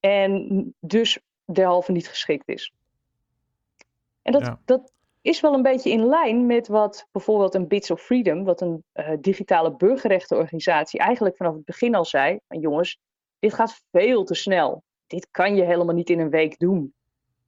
en 0.00 0.74
dus 0.80 1.18
derhalve 1.44 1.92
niet 1.92 2.08
geschikt 2.08 2.48
is. 2.48 2.72
En 4.22 4.32
dat, 4.32 4.42
Ja. 4.42 4.60
dat 4.64 4.92
is 5.20 5.40
wel 5.40 5.54
een 5.54 5.62
beetje 5.62 5.90
in 5.90 6.04
lijn 6.06 6.46
met 6.46 6.68
wat 6.68 7.06
bijvoorbeeld 7.12 7.54
een 7.54 7.68
Bits 7.68 7.90
of 7.90 8.02
Freedom, 8.02 8.44
wat 8.44 8.60
een 8.60 8.84
eh, 8.92 9.16
digitale 9.20 9.76
burgerrechtenorganisatie 9.76 11.00
eigenlijk 11.00 11.36
vanaf 11.36 11.54
het 11.54 11.64
begin 11.64 11.94
al 11.94 12.04
zei: 12.04 12.38
van 12.48 12.60
jongens, 12.60 12.98
dit 13.38 13.54
gaat 13.54 13.82
veel 13.90 14.24
te 14.24 14.34
snel. 14.34 14.82
Dit 15.06 15.28
kan 15.30 15.54
je 15.54 15.62
helemaal 15.62 15.94
niet 15.94 16.10
in 16.10 16.20
een 16.20 16.30
week 16.30 16.58
doen. 16.58 16.94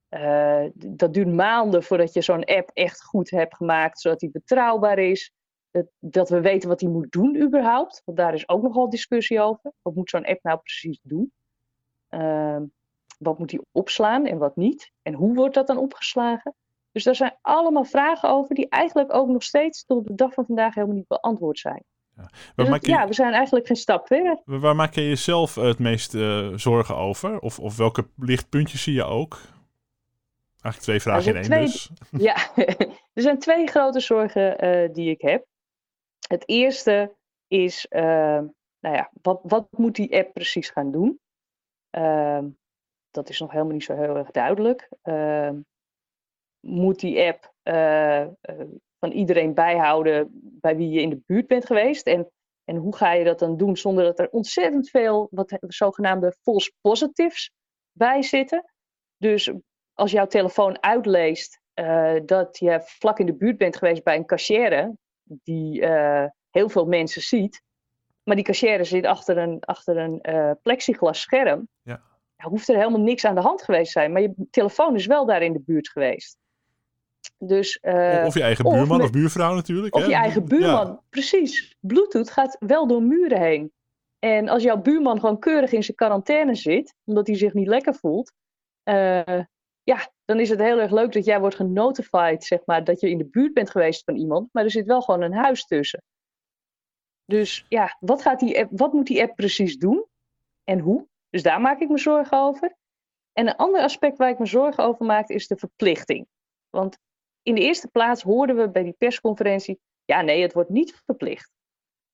Eh, 0.09 0.65
dat 0.75 1.15
duurt 1.15 1.35
maanden 1.35 1.83
voordat 1.83 2.13
je 2.13 2.23
zo'n 2.23 2.45
app 2.45 2.71
echt 2.73 3.05
goed 3.05 3.31
hebt 3.31 3.57
gemaakt, 3.57 4.01
zodat 4.01 4.21
die 4.21 4.31
betrouwbaar 4.31 4.99
is. 4.99 5.33
Dat, 5.71 5.87
dat 5.99 6.29
we 6.29 6.41
weten 6.41 6.69
wat 6.69 6.79
die 6.79 6.89
moet 6.89 7.13
doen 7.13 7.41
überhaupt. 7.41 8.03
Want 8.05 8.19
daar 8.19 8.35
is 8.35 8.49
ook 8.49 8.63
nogal 8.63 8.89
discussie 8.91 9.41
over. 9.41 9.73
Wat 9.83 9.95
moet 9.95 10.11
zo'n 10.11 10.25
app 10.25 10.43
nou 10.43 10.59
precies 10.59 10.99
doen? 11.03 11.33
Ehm, 12.09 12.63
wat 13.23 13.39
moet 13.39 13.49
die 13.49 13.61
opslaan 13.73 14.27
en 14.27 14.39
wat 14.39 14.57
niet? 14.57 14.93
En 15.03 15.15
hoe 15.15 15.35
wordt 15.35 15.55
dat 15.55 15.67
dan 15.67 15.77
opgeslagen? 15.79 16.55
Dus 16.93 17.05
daar 17.05 17.15
zijn 17.15 17.39
allemaal 17.41 17.85
vragen 17.85 18.29
over 18.29 18.55
die 18.55 18.69
eigenlijk 18.69 19.15
ook 19.15 19.29
nog 19.29 19.43
steeds 19.43 19.85
tot 19.85 19.99
op 19.99 20.07
de 20.07 20.15
dag 20.15 20.35
van 20.35 20.47
vandaag 20.47 20.75
helemaal 20.75 20.97
niet 20.97 21.09
beantwoord 21.09 21.59
zijn. 21.59 21.85
Waar, 22.15 22.31
Dus 22.55 22.69
je, 22.81 22.89
ja, 22.89 23.07
we 23.07 23.15
zijn 23.15 23.33
eigenlijk 23.33 23.67
geen 23.67 23.77
stap 23.77 24.07
verder. 24.07 24.41
waar- 24.45 24.77
maak 24.77 24.95
je 24.95 25.09
jezelf 25.09 25.55
het 25.55 25.79
meest 25.79 26.15
eh, 26.15 26.49
zorgen 26.55 26.97
over? 26.97 27.39
Of, 27.39 27.59
of 27.59 27.77
welke 27.77 28.09
lichtpuntjes 28.17 28.83
zie 28.83 28.95
je 28.95 29.05
ook? 29.05 29.39
Eigenlijk 30.63 30.83
twee 30.83 31.01
vragen 31.01 31.35
in 31.37 31.53
één 31.53 31.61
dus. 31.63 31.91
Ja, 32.29 32.37
er 33.15 33.23
zijn 33.23 33.39
twee 33.39 33.67
grote 33.67 34.01
zorgen 34.01 34.59
eh, 34.59 34.93
die 34.93 35.11
ik 35.11 35.21
heb. 35.21 35.47
Het 36.29 36.49
eerste 36.49 37.17
is, 37.49 37.87
eh, 37.89 38.03
nou 38.81 38.97
ja, 38.97 39.11
wat, 39.23 39.41
wat 39.43 39.67
moet 39.71 39.95
die 39.95 40.17
app 40.17 40.33
precies 40.33 40.71
gaan 40.71 40.91
doen? 40.91 41.21
Ehm, 41.91 42.47
dat 43.13 43.29
is 43.29 43.41
nog 43.41 43.51
helemaal 43.51 43.73
niet 43.73 43.85
zo 43.85 43.95
heel 43.95 44.17
erg 44.17 44.31
duidelijk. 44.31 44.89
Ehm, 45.03 45.61
moet 46.61 47.01
die 47.01 47.27
app 47.27 47.53
eh, 47.63 48.21
eh, 48.21 48.31
van 48.99 49.11
iedereen 49.11 49.55
bijhouden 49.55 50.29
bij 50.61 50.77
wie 50.77 50.89
je 50.91 51.01
in 51.01 51.11
de 51.11 51.23
buurt 51.27 51.47
bent 51.47 51.67
geweest? 51.67 52.07
En, 52.07 52.31
En 52.65 52.77
hoe 52.77 52.97
ga 52.97 53.13
je 53.13 53.25
dat 53.25 53.39
dan 53.39 53.57
doen 53.57 53.77
zonder 53.77 54.05
dat 54.05 54.19
er 54.19 54.31
ontzettend 54.31 54.91
veel 54.91 55.29
wat 55.31 55.59
zogenaamde 55.61 56.37
false 56.43 56.73
positives 56.81 57.51
bij 57.93 58.23
zitten? 58.23 58.65
Dus 59.17 59.53
als 59.93 60.11
jouw 60.11 60.27
telefoon 60.27 60.83
uitleest 60.83 61.61
uh, 61.75 62.15
dat 62.27 62.59
je 62.59 62.81
vlak 62.85 63.19
in 63.19 63.27
de 63.27 63.35
buurt 63.35 63.59
bent 63.59 63.77
geweest 63.77 64.05
bij 64.05 64.17
een 64.17 64.27
cashier 64.27 64.93
die 65.23 65.87
heel 66.51 66.69
veel 66.69 66.87
mensen 66.87 67.23
ziet, 67.23 67.63
maar 68.23 68.37
die 68.37 68.45
cashier 68.45 68.85
zit 68.85 69.05
achter 69.05 69.39
een, 69.39 69.61
achter 69.61 69.97
een 69.97 70.59
plexiglas 70.63 71.21
scherm, 71.21 71.69
ja. 71.83 72.12
Hoeft 72.49 72.69
er 72.69 72.77
helemaal 72.77 73.01
niks 73.01 73.25
aan 73.25 73.35
de 73.35 73.41
hand 73.41 73.63
geweest 73.63 73.93
te 73.93 73.99
zijn, 73.99 74.13
maar 74.13 74.23
je 74.23 74.35
telefoon 74.51 74.95
is 74.95 75.07
wel 75.07 75.27
daar 75.27 75.43
in 75.43 75.53
de 75.53 75.61
buurt 75.61 75.89
geweest. 75.89 76.37
Dus, 77.39 77.81
of 78.25 78.35
je 78.35 78.43
eigen 78.43 78.65
buurman 78.65 79.01
of, 79.01 79.05
of 79.05 79.11
buurvrouw 79.11 79.55
natuurlijk. 79.55 79.95
Of 79.95 80.07
je 80.07 80.15
eigen 80.15 80.45
buurman, 80.45 81.01
precies. 81.11 81.77
Bluetooth 81.81 82.31
gaat 82.31 82.57
wel 82.61 82.87
door 82.87 83.03
muren 83.03 83.41
heen. 83.41 83.73
En 84.19 84.49
als 84.49 84.63
jouw 84.63 84.77
buurman 84.77 85.21
gewoon 85.21 85.39
keurig 85.39 85.73
in 85.73 85.83
zijn 85.83 85.97
quarantaine 85.97 86.55
zit, 86.55 86.95
omdat 87.05 87.27
hij 87.27 87.37
zich 87.37 87.53
niet 87.53 87.67
lekker 87.67 87.95
voelt, 87.95 88.33
ja, 89.83 90.11
dan 90.25 90.41
is 90.41 90.49
het 90.49 90.61
heel 90.61 90.81
erg 90.81 90.91
leuk 90.91 91.13
dat 91.13 91.25
jij 91.25 91.41
wordt 91.41 91.57
genotified, 91.57 92.45
zeg 92.45 92.61
maar, 92.65 92.85
dat 92.85 93.01
je 93.01 93.11
in 93.11 93.19
de 93.19 93.27
buurt 93.27 93.55
bent 93.55 93.71
geweest 93.71 94.05
van 94.05 94.17
iemand, 94.17 94.49
maar 94.53 94.65
er 94.65 94.71
zit 94.71 94.87
wel 94.87 95.03
gewoon 95.03 95.23
een 95.23 95.35
huis 95.35 95.65
tussen. 95.65 96.03
Dus 97.25 97.65
ja, 97.69 97.97
wat, 98.01 98.23
gaat 98.23 98.41
die 98.41 98.59
app, 98.59 98.71
wat 98.73 98.93
moet 98.93 99.07
die 99.07 99.23
app 99.23 99.37
precies 99.37 99.77
doen 99.77 100.05
en 100.65 100.79
hoe? 100.79 101.07
Dus 101.33 101.43
daar 101.43 101.61
maak 101.61 101.81
ik 101.81 101.89
me 101.89 101.99
zorgen 101.99 102.39
over. 102.39 102.77
En 103.33 103.47
een 103.47 103.57
ander 103.57 103.83
aspect 103.83 104.19
waar 104.19 104.29
ik 104.29 104.39
me 104.39 104.47
zorgen 104.47 104.85
over 104.85 105.07
maak 105.07 105.29
is 105.29 105.47
de 105.47 105.57
verplichting. 105.57 106.27
Want 106.71 106.99
in 107.43 107.55
de 107.55 107.61
eerste 107.61 107.89
plaats 107.89 108.23
hoorden 108.23 108.57
we 108.57 108.71
bij 108.71 108.83
die 108.83 108.95
persconferentie, 108.99 109.81
ja 110.05 110.21
nee, 110.21 110.43
het 110.43 110.53
wordt 110.53 110.71
niet 110.71 111.03
verplicht. 111.05 111.51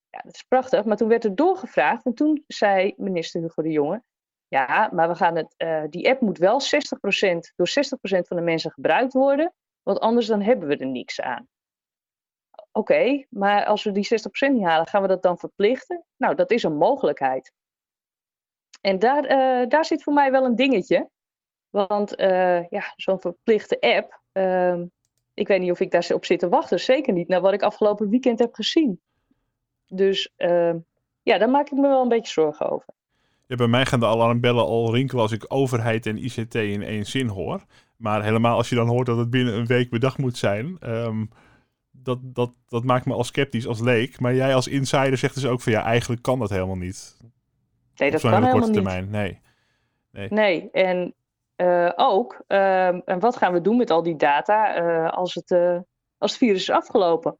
Ja, 0.09 0.19
dat 0.23 0.33
is 0.33 0.43
prachtig, 0.43 0.85
maar 0.85 0.97
toen 0.97 1.07
werd 1.07 1.23
er 1.23 1.35
doorgevraagd 1.35 2.05
en 2.05 2.13
toen 2.13 2.43
zei 2.47 2.93
minister 2.97 3.41
Hugo 3.41 3.61
de 3.61 3.71
Jonge, 3.71 4.03
ja, 4.47 4.89
maar 4.93 5.07
we 5.07 5.15
gaan 5.15 5.35
het, 5.35 5.55
uh, 5.57 5.83
die 5.89 6.09
app 6.09 6.21
moet 6.21 6.37
wel 6.37 6.61
60%, 6.61 7.53
door 7.55 7.67
60% 7.67 8.27
van 8.27 8.37
de 8.37 8.43
mensen 8.43 8.71
gebruikt 8.71 9.13
worden, 9.13 9.53
want 9.83 9.99
anders 9.99 10.27
dan 10.27 10.41
hebben 10.41 10.67
we 10.67 10.77
er 10.77 10.87
niks 10.87 11.21
aan. 11.21 11.47
Oké, 12.71 13.25
maar 13.29 13.65
als 13.65 13.83
we 13.83 13.91
die 13.91 14.07
60% 14.49 14.53
niet 14.53 14.63
halen, 14.63 14.87
gaan 14.87 15.01
we 15.01 15.07
dat 15.07 15.21
dan 15.21 15.37
verplichten? 15.37 16.05
Nou, 16.17 16.35
dat 16.35 16.51
is 16.51 16.63
een 16.63 16.77
mogelijkheid. 16.77 17.51
En 18.81 18.99
daar, 18.99 19.23
uh, 19.23 19.69
daar 19.69 19.85
zit 19.85 20.03
voor 20.03 20.13
mij 20.13 20.31
wel 20.31 20.45
een 20.45 20.55
dingetje. 20.55 21.09
Want 21.69 22.19
uh, 22.19 22.67
ja, 22.69 22.93
zo'n 22.95 23.19
verplichte 23.19 23.79
app, 23.79 24.21
uh, 24.33 24.81
ik 25.33 25.47
weet 25.47 25.59
niet 25.59 25.71
of 25.71 25.79
ik 25.79 25.91
daar 25.91 26.07
op 26.13 26.25
zit 26.25 26.39
te 26.39 26.49
wachten. 26.49 26.79
Zeker 26.79 27.13
niet 27.13 27.27
naar 27.27 27.41
wat 27.41 27.53
ik 27.53 27.61
afgelopen 27.61 28.09
weekend 28.09 28.39
heb 28.39 28.53
gezien. 28.53 28.99
Dus 29.87 30.33
ehm, 30.35 30.77
ja, 31.23 31.37
daar 31.37 31.49
maak 31.49 31.69
ik 31.69 31.77
me 31.77 31.87
wel 31.87 32.01
een 32.01 32.07
beetje 32.07 32.31
zorgen 32.31 32.69
over. 32.69 32.93
Bij 33.47 33.67
mij 33.67 33.85
gaan 33.85 33.99
de 33.99 34.05
alarmbellen 34.05 34.65
al 34.65 34.93
rinkelen 34.93 35.23
als 35.23 35.31
ik 35.31 35.45
overheid 35.47 36.05
en 36.05 36.23
ICT 36.25 36.55
in 36.55 36.83
één 36.83 37.05
zin 37.05 37.27
hoor. 37.27 37.65
Maar 37.95 38.23
helemaal 38.23 38.57
als 38.57 38.69
je 38.69 38.75
dan 38.75 38.87
hoort 38.87 39.05
dat 39.05 39.17
het 39.17 39.29
binnen 39.29 39.53
een 39.53 39.65
week 39.65 39.89
bedacht 39.89 40.17
moet 40.17 40.37
zijn. 40.37 40.77
Um, 40.81 41.29
dat, 41.91 42.19
dat, 42.21 42.51
dat 42.67 42.83
maakt 42.83 43.05
me 43.05 43.13
al 43.13 43.23
sceptisch 43.23 43.67
als 43.67 43.79
leek. 43.79 44.19
Maar 44.19 44.35
jij 44.35 44.55
als 44.55 44.67
insider 44.67 45.17
zegt 45.17 45.33
dus 45.33 45.45
ook 45.45 45.61
van 45.61 45.71
ja, 45.71 45.83
eigenlijk 45.83 46.21
kan 46.21 46.39
dat 46.39 46.49
helemaal 46.49 46.77
niet. 46.77 47.17
Nee, 47.99 48.11
dat 48.11 48.21
kan 48.21 48.43
helemaal 48.43 48.69
niet. 48.69 49.09
Nee. 49.09 49.41
Nee, 50.11 50.29
nee. 50.29 50.71
en 50.71 51.13
uh, 51.57 51.91
ook, 51.95 52.43
uh, 52.47 52.87
en 52.87 53.19
wat 53.19 53.37
gaan 53.37 53.53
we 53.53 53.61
doen 53.61 53.77
met 53.77 53.89
al 53.89 54.03
die 54.03 54.15
data 54.15 54.81
uh, 54.81 55.09
als, 55.09 55.33
het, 55.33 55.51
als 56.17 56.31
het 56.31 56.37
virus 56.37 56.61
is 56.61 56.69
afgelopen? 56.69 57.37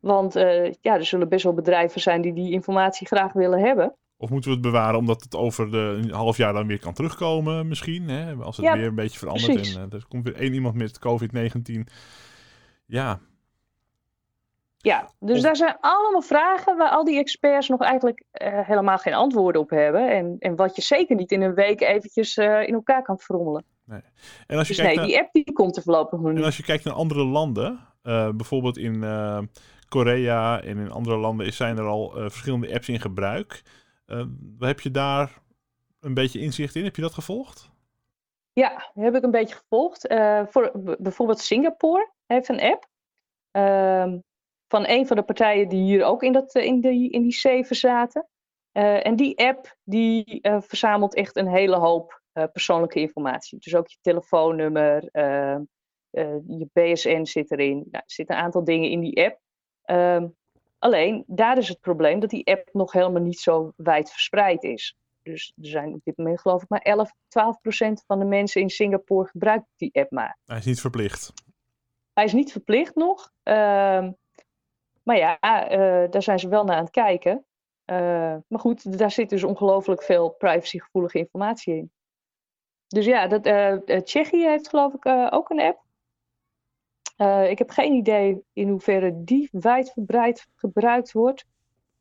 Want 0.00 0.34
ja, 0.80 0.94
er 0.94 1.04
zullen 1.04 1.28
best 1.28 1.44
wel 1.44 1.54
bedrijven 1.54 2.00
zijn 2.00 2.20
die 2.20 2.32
die 2.32 2.52
informatie 2.52 3.06
graag 3.06 3.32
willen 3.32 3.60
hebben. 3.60 3.94
Of 4.16 4.30
moeten 4.30 4.50
we 4.50 4.56
het 4.56 4.66
bewaren 4.66 4.98
omdat 4.98 5.22
het 5.22 5.36
over 5.36 5.70
de 5.70 6.00
een 6.02 6.10
half 6.10 6.36
jaar 6.36 6.52
dan 6.52 6.66
weer 6.66 6.78
kan 6.78 6.92
terugkomen 6.92 7.68
misschien? 7.68 8.08
Hè? 8.08 8.34
Als 8.34 8.56
het 8.56 8.72
weer 8.72 8.86
een 8.86 8.94
beetje 8.94 9.18
verandert 9.18 9.52
precies. 9.52 9.76
en 9.76 9.90
er 9.90 10.04
komt 10.08 10.24
weer 10.24 10.34
één 10.34 10.54
iemand 10.54 10.74
met 10.74 10.98
COVID-19. 10.98 11.92
Ja, 12.86 13.20
ja, 14.80 15.10
dus 15.18 15.42
daar 15.42 15.56
zijn 15.56 15.76
allemaal 15.80 16.22
vragen 16.22 16.76
waar 16.76 16.90
al 16.90 17.04
die 17.04 17.18
experts 17.18 17.68
nog 17.68 17.80
eigenlijk 17.80 18.24
uh, 18.42 18.66
helemaal 18.66 18.98
geen 18.98 19.14
antwoorden 19.14 19.60
op 19.60 19.70
hebben. 19.70 20.10
En, 20.10 20.36
en 20.38 20.56
wat 20.56 20.76
je 20.76 20.82
zeker 20.82 21.16
niet 21.16 21.32
in 21.32 21.42
een 21.42 21.54
week 21.54 21.80
eventjes 21.80 22.36
uh, 22.36 22.66
in 22.66 22.74
elkaar 22.74 23.02
kan 23.02 23.18
frommelen. 23.18 23.64
Nee. 23.84 24.00
En 24.46 24.58
als 24.58 24.68
je 24.68 24.74
dus 24.74 24.82
kijkt 24.82 25.00
nee, 25.00 25.06
naar... 25.06 25.06
die 25.06 25.18
app 25.18 25.32
die 25.32 25.52
komt 25.52 25.76
er 25.76 25.82
voorlopig 25.82 26.18
nog 26.18 26.28
niet. 26.28 26.38
En 26.38 26.44
als 26.44 26.56
je 26.56 26.62
kijkt 26.62 26.84
naar 26.84 26.94
andere 26.94 27.24
landen, 27.24 27.78
uh, 28.02 28.30
bijvoorbeeld 28.30 28.76
in 28.78 29.04
Korea 29.88 30.62
en 30.62 30.78
in 30.78 30.90
andere 30.90 31.16
landen 31.16 31.52
zijn 31.52 31.78
er 31.78 31.84
al 31.84 32.10
verschillende 32.10 32.74
apps 32.74 32.88
in 32.88 33.00
gebruik. 33.00 33.62
heb 34.58 34.80
je 34.80 34.90
daar 34.90 35.38
een 36.00 36.14
beetje 36.14 36.40
inzicht 36.40 36.74
in? 36.74 36.84
Heb 36.84 36.96
je 36.96 37.02
dat 37.02 37.14
gevolgd? 37.14 37.70
Ja, 38.52 38.90
heb 38.94 39.14
ik 39.14 39.22
een 39.22 39.30
beetje 39.30 39.54
gevolgd. 39.54 40.14
voor, 40.52 40.96
bijvoorbeeld 40.98 41.40
Singapore 41.40 42.10
heeft 42.26 42.48
een 42.48 42.60
app. 42.60 42.88
Ehm, 43.50 44.18
van 44.68 44.88
een 44.88 45.06
van 45.06 45.16
de 45.16 45.22
partijen 45.22 45.68
die 45.68 45.82
hier 45.82 46.04
ook 46.04 46.22
in, 46.22 46.32
dat, 46.32 46.54
eh, 46.54 46.64
in, 46.64 46.80
die, 46.80 47.10
in 47.10 47.22
die 47.22 47.32
zeven 47.32 47.76
zaten. 47.76 48.26
Uh, 48.72 49.06
en 49.06 49.16
die 49.16 49.38
app 49.38 49.76
die 49.84 50.38
uh, 50.42 50.56
verzamelt 50.60 51.14
echt 51.14 51.36
een 51.36 51.48
hele 51.48 51.76
hoop 51.76 52.22
uh, 52.34 52.44
persoonlijke 52.52 53.00
informatie. 53.00 53.58
Dus 53.58 53.74
ook 53.74 53.88
je 53.88 53.96
telefoonnummer, 54.00 55.08
je 56.46 56.68
BSN 56.72 57.24
zit 57.24 57.50
erin. 57.50 57.76
Nou, 57.76 57.86
er 57.90 58.02
zitten 58.06 58.36
een 58.36 58.42
aantal 58.42 58.64
dingen 58.64 58.90
in 58.90 59.00
die 59.00 59.24
app. 59.24 59.40
Um, 59.90 60.34
alleen, 60.78 61.24
daar 61.26 61.58
is 61.58 61.68
het 61.68 61.80
probleem 61.80 62.20
dat 62.20 62.30
die 62.30 62.46
app 62.46 62.68
nog 62.72 62.92
helemaal 62.92 63.22
niet 63.22 63.40
zo 63.40 63.72
wijd 63.76 64.10
verspreid 64.10 64.62
is. 64.62 64.96
Dus 65.22 65.52
er 65.56 65.68
zijn 65.68 65.94
op 65.94 66.00
dit 66.04 66.16
moment 66.16 66.40
geloof 66.40 66.62
ik 66.62 66.68
maar 66.68 66.80
11, 66.80 67.12
12 67.28 67.60
procent 67.60 68.04
van 68.06 68.18
de 68.18 68.24
mensen 68.24 68.60
in 68.60 68.70
Singapore 68.70 69.28
gebruikt 69.28 69.66
die 69.76 69.90
app 69.92 70.10
maar. 70.10 70.38
Hij 70.46 70.58
is 70.58 70.64
niet 70.64 70.80
verplicht. 70.80 71.32
Hij 72.12 72.24
is 72.24 72.32
niet 72.32 72.52
verplicht 72.52 72.94
nog. 72.94 73.30
Uh, 73.44 74.08
maar 75.08 75.16
ja, 75.16 75.38
uh, 75.72 76.10
daar 76.10 76.22
zijn 76.22 76.38
ze 76.38 76.48
wel 76.48 76.64
naar 76.64 76.76
aan 76.76 76.82
het 76.82 76.90
kijken. 76.90 77.44
Uh, 77.86 77.96
maar 78.48 78.60
goed, 78.60 78.98
daar 78.98 79.10
zit 79.10 79.30
dus 79.30 79.44
ongelooflijk 79.44 80.02
veel 80.02 80.28
privacygevoelige 80.30 81.18
informatie 81.18 81.74
in. 81.76 81.90
Dus 82.86 83.04
ja, 83.04 83.26
dat, 83.26 83.46
uh, 83.46 83.76
Tsjechië 84.00 84.46
heeft 84.46 84.68
geloof 84.68 84.94
ik 84.94 85.06
ook 85.32 85.50
een 85.50 85.60
app. 85.60 85.82
ik 87.50 87.58
heb 87.58 87.70
geen 87.70 87.92
idee 87.92 88.42
in 88.52 88.68
hoeverre 88.68 89.24
die 89.24 89.48
wijdverbreid 89.52 90.46
gebruikt 90.54 91.12
wordt. 91.12 91.44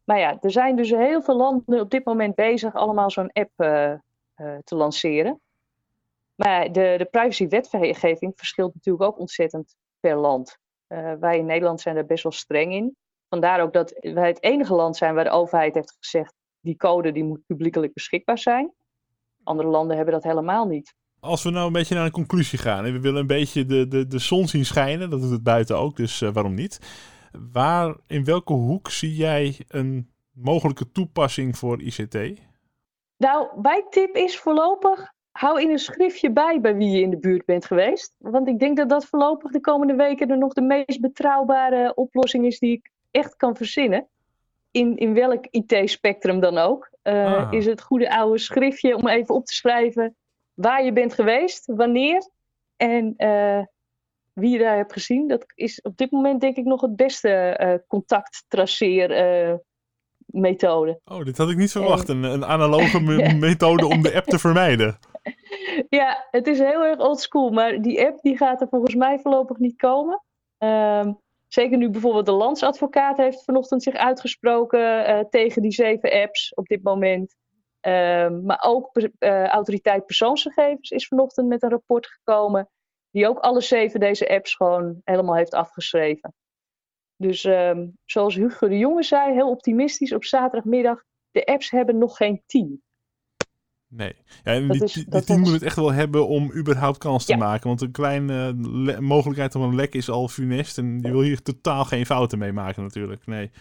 Maar 0.04 0.20
ja, 0.20 0.38
er 0.42 0.52
zijn 0.52 0.76
dus 0.76 0.90
heel 0.90 1.22
veel 1.22 1.36
landen 1.36 1.80
op 1.80 1.90
dit 1.90 2.06
moment 2.06 2.36
bezig 2.36 2.74
allemaal 2.74 3.12
zo'n 3.12 3.32
app 3.32 3.52
te 4.64 4.76
lanceren. 4.76 5.42
Maar 6.36 6.72
de, 6.72 6.96
de 6.98 7.08
privacy-wetgeving 7.12 8.34
verschilt 8.36 8.74
natuurlijk 8.74 9.06
ook 9.06 9.20
ontzettend 9.20 9.76
per 10.00 10.16
land. 10.16 10.60
Uh, 10.88 11.14
wij 11.20 11.38
in 11.38 11.46
Nederland 11.46 11.82
zijn 11.82 11.96
er 11.96 12.06
best 12.06 12.24
wel 12.24 12.32
streng 12.32 12.74
in. 12.74 12.96
Vandaar 13.30 13.62
ook 13.62 13.74
dat 13.74 14.00
wij 14.00 14.28
het 14.28 14.44
enige 14.44 14.74
land 14.74 14.98
zijn 14.98 15.16
waar 15.16 15.24
de 15.24 15.30
overheid 15.30 15.74
heeft 15.74 15.96
gezegd: 16.00 16.34
die 16.60 16.76
code 16.76 17.12
die 17.12 17.24
moet 17.24 17.46
publiekelijk 17.46 17.94
beschikbaar 17.94 18.38
zijn. 18.38 18.74
Andere 19.44 19.70
landen 19.70 19.96
hebben 19.96 20.14
dat 20.14 20.24
helemaal 20.24 20.68
niet. 20.68 20.96
Als 21.20 21.44
we 21.44 21.50
nou 21.50 21.68
een 21.68 21.74
beetje 21.74 21.96
naar 21.96 22.06
een 22.06 22.12
conclusie 22.12 22.60
gaan 22.60 22.86
en 22.86 22.94
we 22.94 23.00
willen 23.00 23.20
een 23.20 23.28
beetje 23.28 23.66
de, 23.66 23.88
de, 23.88 24.08
de 24.08 24.20
zon 24.20 24.48
zien 24.48 24.66
schijnen, 24.66 25.10
dat 25.10 25.22
doet 25.22 25.32
het 25.32 25.44
buiten 25.44 25.78
ook, 25.78 25.96
dus 25.96 26.22
uh, 26.22 26.30
waarom 26.30 26.54
niet? 26.54 26.80
Waar, 27.52 27.96
in 28.08 28.24
welke 28.24 28.54
hoek 28.54 28.90
zie 28.90 29.16
jij 29.16 29.66
een 29.68 30.12
mogelijke 30.32 30.92
toepassing 30.92 31.58
voor 31.58 31.82
ICT? 31.82 32.18
Nou, 33.18 33.62
mijn 33.62 33.84
tip 33.90 34.16
is 34.16 34.40
voorlopig 34.40 35.14
hou 35.38 35.62
in 35.62 35.70
een 35.70 35.80
schriftje 35.80 36.32
bij 36.32 36.62
bij 36.62 36.76
wie 36.76 36.90
je 36.90 37.02
in 37.02 37.10
de 37.10 37.18
buurt 37.18 37.46
bent 37.46 37.66
geweest. 37.66 38.16
Want 38.18 38.48
ik 38.48 38.60
denk 38.60 38.78
dat 38.78 38.90
dat 38.90 39.06
voorlopig 39.06 39.52
de 39.52 39.60
komende 39.60 39.96
weken 39.96 40.30
er 40.30 40.38
nog 40.38 40.54
de 40.54 40.62
meest 40.62 41.02
betrouwbare 41.02 41.96
oplossing 41.96 42.46
is 42.46 42.60
die 42.60 42.72
ik 42.72 42.92
echt 43.12 43.36
kan 43.36 43.56
verzinnen. 43.56 44.08
In, 44.72 44.98
in 44.98 45.14
welk 45.14 45.46
IT-spectrum 45.50 46.40
dan 46.40 46.58
ook. 46.58 46.90
Uh, 47.04 47.48
Is 47.52 47.66
het 47.66 47.82
goede 47.82 48.16
oude 48.18 48.38
schriftje 48.38 48.96
om 48.96 49.08
even 49.08 49.36
op 49.36 49.46
te 49.46 49.54
schrijven 49.54 50.16
waar 50.54 50.84
je 50.84 50.94
bent 50.94 51.14
geweest, 51.14 51.66
wanneer 51.66 52.30
en 52.76 53.14
uh, 53.18 53.64
wie 54.34 54.50
je 54.50 54.58
daar 54.58 54.76
hebt 54.76 54.94
gezien. 54.94 55.28
Dat 55.28 55.46
is 55.56 55.82
op 55.82 55.98
dit 55.98 56.12
moment 56.12 56.42
denk 56.42 56.56
ik 56.56 56.66
nog 56.66 56.82
het 56.82 56.96
beste 56.96 57.60
uh, 57.62 57.74
contacttraceer 57.88 59.10
methode. 60.26 61.00
Oh, 61.06 61.26
dit 61.26 61.38
had 61.38 61.50
ik 61.50 61.58
niet 61.58 61.72
verwacht. 61.72 62.10
Een, 62.10 62.24
een 62.24 62.46
analoge 62.46 63.00
methode 63.50 63.86
om 63.86 64.02
de 64.02 64.16
app 64.16 64.26
te 64.26 64.40
vermijden. 64.40 65.00
Ja, 65.90 66.28
het 66.32 66.48
is 66.48 66.60
heel 66.60 66.86
erg 66.86 67.00
old 67.00 67.20
school, 67.20 67.50
maar 67.50 67.82
die 67.82 68.06
app 68.06 68.22
die 68.22 68.38
gaat 68.38 68.62
er 68.62 68.68
volgens 68.68 68.96
mij 68.96 69.20
voorlopig 69.20 69.58
niet 69.58 69.76
komen. 69.76 70.24
Um, 70.58 71.20
zeker 71.48 71.78
nu 71.78 71.90
bijvoorbeeld 71.90 72.26
de 72.26 72.32
landsadvocaat 72.32 73.18
heeft 73.18 73.44
vanochtend 73.44 73.84
zich 73.84 73.94
uitgesproken 73.94 75.10
uh, 75.10 75.20
tegen 75.20 75.62
die 75.62 75.72
zeven 75.72 76.12
apps 76.12 76.54
op 76.54 76.68
dit 76.68 76.84
moment. 76.84 77.36
Um, 77.82 78.46
maar 78.46 78.64
ook 78.66 78.90
uh, 78.96 79.46
autoriteit 79.46 80.06
persoonsgegevens 80.06 80.90
is 80.90 81.08
vanochtend 81.08 81.48
met 81.48 81.64
een 81.64 81.70
rapport 81.70 82.08
gekomen. 82.08 82.70
Die 83.12 83.28
ook 83.28 83.40
alle 83.40 83.62
zeven 83.62 84.00
deze 84.00 84.30
apps 84.30 84.56
gewoon 84.56 85.02
helemaal 85.04 85.36
heeft 85.36 85.54
afgeschreven. 85.54 86.34
Dus 87.16 87.44
ehm, 87.44 87.88
zoals 88.06 88.36
Hugo 88.36 88.68
de 88.68 88.78
Jonge 88.78 89.04
zei, 89.04 89.34
heel 89.34 89.50
optimistisch 89.50 90.14
op 90.14 90.24
zaterdagmiddag, 90.24 91.04
de 91.32 91.46
apps 91.46 91.70
hebben 91.70 91.98
nog 91.98 92.18
geen 92.18 92.44
10. 92.46 92.84
Nee. 93.90 94.14
Ja, 94.44 94.52
en 94.54 94.68
die, 94.68 94.84
is- 94.84 94.94
die 94.94 95.24
team 95.24 95.40
is- 95.42 95.46
moet 95.46 95.54
het 95.54 95.64
echt 95.64 95.76
wel 95.76 95.92
hebben 95.92 96.28
om 96.28 96.52
überhaupt 96.56 96.98
kans 96.98 97.26
te 97.26 97.32
Ja. 97.32 97.38
maken. 97.38 97.68
Want 97.68 97.82
een 97.82 97.92
kleine 97.92 98.54
le- 98.58 99.02
mogelijkheid 99.02 99.56
op 99.56 99.62
een 99.62 99.76
lek 99.76 99.94
is 99.94 100.10
al 100.10 100.28
funest. 100.28 100.78
En 100.78 101.00
je 101.02 101.12
wil 101.12 101.22
hier 101.22 101.42
totaal 101.42 101.86
geen 101.86 102.06
fouten 102.06 102.40
mee 102.40 102.52
maken 102.52 102.84
natuurlijk. 102.84 103.26
Nee. 103.26 103.52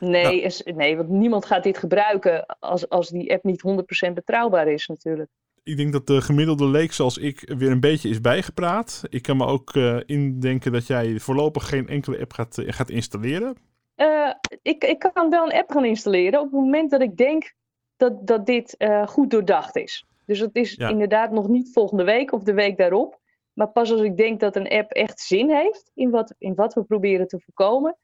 Nee, 0.00 0.40
is, 0.42 0.62
nee, 0.74 0.96
want 0.96 1.08
niemand 1.08 1.44
gaat 1.46 1.62
dit 1.62 1.78
gebruiken 1.78 2.46
als, 2.58 2.88
als 2.88 3.08
die 3.08 3.32
app 3.32 3.44
niet 3.44 3.60
100% 4.08 4.14
betrouwbaar 4.14 4.68
is 4.68 4.86
natuurlijk. 4.86 5.30
Ik 5.62 5.76
denk 5.76 5.92
dat 5.92 6.06
de 6.06 6.20
gemiddelde 6.20 6.66
leek 6.68 6.92
zoals 6.92 7.18
ik 7.18 7.52
weer 7.58 7.70
een 7.70 7.80
beetje 7.80 8.08
is 8.08 8.20
bijgepraat. 8.20 9.02
Ik 9.08 9.22
kan 9.22 9.36
me 9.36 9.46
ook 9.46 9.74
eh, 9.76 9.96
indenken 10.06 10.72
dat 10.72 10.86
jij 10.86 11.18
voorlopig 11.18 11.68
geen 11.68 11.88
enkele 11.88 12.20
app 12.20 12.32
gaat, 12.32 12.62
gaat 12.66 12.90
installeren. 12.90 13.56
Eh, 13.94 14.30
ik, 14.62 14.84
ik 14.84 14.98
kan 15.12 15.30
wel 15.30 15.44
een 15.46 15.58
app 15.58 15.70
gaan 15.70 15.84
installeren 15.84 16.38
op 16.40 16.44
het 16.44 16.60
moment 16.60 16.90
dat 16.90 17.00
ik 17.02 17.16
denk 17.16 17.54
dat, 17.96 18.26
dat 18.26 18.46
dit 18.46 18.76
eh, 18.76 19.06
goed 19.06 19.30
doordacht 19.30 19.76
is. 19.76 20.06
Dus 20.26 20.38
het 20.38 20.54
is 20.56 20.74
Ja. 20.74 20.88
inderdaad 20.88 21.30
nog 21.30 21.48
niet 21.48 21.72
volgende 21.72 22.04
week 22.04 22.32
of 22.32 22.42
de 22.42 22.54
week 22.54 22.76
daarop. 22.76 23.20
Maar 23.52 23.68
pas 23.68 23.90
als 23.92 24.00
ik 24.00 24.16
denk 24.16 24.40
dat 24.40 24.56
een 24.56 24.68
app 24.68 24.90
echt 24.90 25.20
zin 25.20 25.50
heeft 25.50 25.90
in 25.94 26.10
wat, 26.10 26.34
in 26.38 26.54
wat 26.54 26.74
we 26.74 26.82
proberen 26.82 27.26
te 27.26 27.40
voorkomen. 27.40 27.96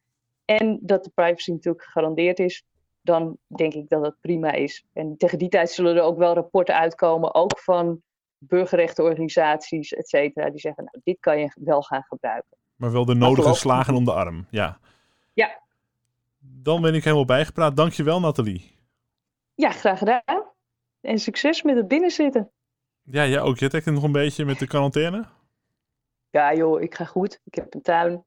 En 0.44 0.78
dat 0.82 1.04
de 1.04 1.10
privacy 1.14 1.50
natuurlijk 1.50 1.84
gegarandeerd 1.84 2.38
is. 2.38 2.64
Dan 3.00 3.36
denk 3.46 3.74
ik 3.74 3.88
dat 3.88 4.04
het 4.04 4.14
prima 4.20 4.52
is. 4.52 4.84
En 4.92 5.16
tegen 5.16 5.38
die 5.38 5.48
tijd 5.48 5.70
zullen 5.70 5.96
er 5.96 6.02
ook 6.02 6.18
wel 6.18 6.34
rapporten 6.34 6.74
uitkomen. 6.74 7.34
Ook 7.34 7.58
van 7.58 8.02
burgerrechtenorganisaties, 8.38 9.92
et 9.92 10.08
cetera. 10.08 10.50
Die 10.50 10.60
zeggen, 10.60 10.84
nou, 10.84 11.00
dit 11.04 11.16
kan 11.20 11.38
je 11.38 11.52
wel 11.54 11.82
gaan 11.82 12.02
gebruiken. 12.02 12.56
Maar 12.76 12.92
wel 12.92 13.04
de 13.04 13.14
nodige 13.14 13.54
slagen 13.54 13.94
om 13.94 14.04
de 14.04 14.12
arm. 14.12 14.46
Ja. 14.50 14.78
Ja. 15.32 15.60
Dan 16.38 16.80
ben 16.82 16.94
ik 16.94 17.04
helemaal 17.04 17.24
bijgepraat. 17.24 17.76
Dankjewel 17.76 18.20
Nathalie. 18.20 18.76
Ja, 19.58 19.70
graag 19.70 19.98
gedaan. 19.98 20.44
En 21.00 21.18
succes 21.18 21.62
met 21.62 21.76
het 21.76 21.88
binnenzitten. 21.88 22.50
Ja, 23.02 23.26
jij 23.26 23.40
ook. 23.40 23.58
Je 23.58 23.68
trekt 23.68 23.84
het 23.84 23.94
nog 23.94 24.02
een 24.02 24.12
beetje 24.12 24.44
met 24.44 24.58
de 24.58 24.66
quarantaine? 24.66 25.24
Ja 26.30 26.54
joh, 26.54 26.80
ik 26.80 26.94
ga 26.94 27.04
goed. 27.04 27.40
Ik 27.44 27.54
heb 27.54 27.74
een 27.74 27.82
tuin. 27.82 28.24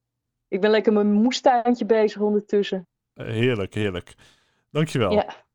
Ik 0.47 0.61
ben 0.61 0.71
lekker 0.71 0.93
met 0.93 1.05
mijn 1.05 1.21
moestuintje 1.21 1.85
bezig 1.85 2.21
ondertussen. 2.21 2.87
Eh, 3.13 3.25
heerlijk, 3.25 3.73
heerlijk. 3.73 4.15
Dankjewel. 4.71 5.11
Ja. 5.11 5.45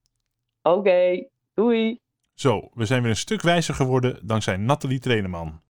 Oké, 0.63 1.29
doei. 1.55 2.01
Zo, 2.35 2.71
we 2.75 2.85
zijn 2.85 3.03
weer 3.03 3.11
een 3.11 3.17
stuk 3.17 3.43
wijzer 3.43 3.75
geworden 3.75 4.27
dankzij 4.27 4.57
Nathalie 4.57 4.99
Treneman. 5.01 5.63